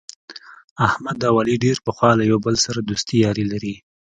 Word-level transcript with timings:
احمد 0.87 1.19
او 1.27 1.35
علي 1.41 1.55
ډېر 1.63 1.77
پخوا 1.85 2.09
یو 2.13 2.29
له 2.31 2.37
بل 2.45 2.55
سره 2.65 2.79
دوستي 2.89 3.15
یاري 3.25 3.45
لري. 3.51 3.75